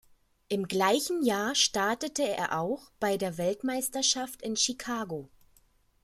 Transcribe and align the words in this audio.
Im 0.47 0.67
gleichen 0.67 1.23
Jahr 1.23 1.53
startete 1.53 2.27
er 2.27 2.59
auch 2.59 2.89
bei 2.99 3.17
der 3.17 3.37
Weltmeisterschaft 3.37 4.41
in 4.41 4.55
Chicago. 4.55 5.29